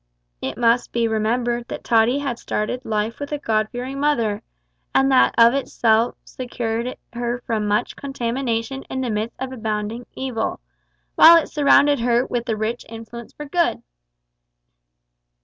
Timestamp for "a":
3.31-3.37, 12.49-12.57